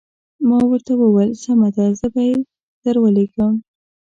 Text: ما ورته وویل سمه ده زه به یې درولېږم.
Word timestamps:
ما 0.47 0.57
ورته 0.69 0.91
وویل 0.97 1.31
سمه 1.45 1.69
ده 1.75 1.85
زه 1.99 2.07
به 2.13 2.21
یې 2.29 2.35
درولېږم. 2.83 3.53